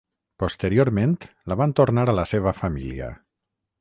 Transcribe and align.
Posteriorment, 0.43 1.13
la 1.53 1.57
van 1.61 1.75
tornar 1.81 2.07
a 2.15 2.17
la 2.21 2.27
seva 2.33 2.55
família. 2.63 3.11